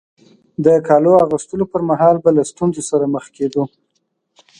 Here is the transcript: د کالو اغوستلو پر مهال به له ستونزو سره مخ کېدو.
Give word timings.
د 0.65 0.67
کالو 0.87 1.11
اغوستلو 1.25 1.65
پر 1.71 1.81
مهال 1.89 2.15
به 2.23 2.29
له 2.37 2.43
ستونزو 2.51 2.81
سره 2.89 3.05
مخ 3.13 3.25
کېدو. 3.35 3.63